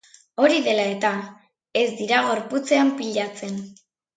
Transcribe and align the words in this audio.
Hori 0.43 0.55
dela 0.67 0.85
eta, 0.93 1.11
ez 1.83 1.85
dira 2.01 2.25
gorputzean 2.31 2.91
pilatzen. 3.03 3.63